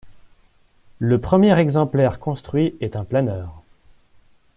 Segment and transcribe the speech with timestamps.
[0.97, 3.61] Le premier exemplaire construit est un planeur.